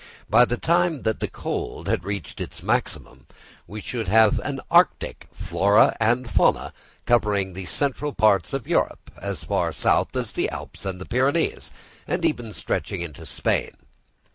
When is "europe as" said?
8.67-9.43